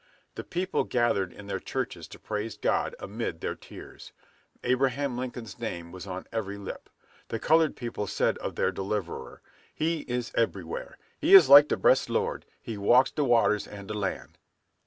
[0.33, 4.13] The people gathered in their churches to praise God amid their tears.
[4.63, 6.89] Abraham Lincoln's name was on every lip.
[7.27, 10.95] The colored people said of their deliverer, "He is eberywhere.
[11.19, 14.39] He is like de bressed Lord; he walks de waters and de land."